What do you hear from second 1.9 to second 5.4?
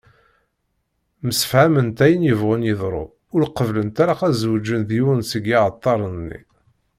ayen yebɣun yeḍru ur qebblent ara ad zewǧent d yiwen